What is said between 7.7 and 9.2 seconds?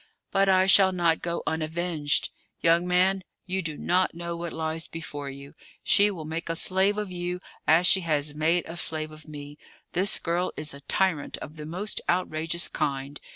she has made a slave